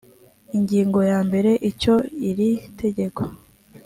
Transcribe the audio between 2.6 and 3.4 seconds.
tegeko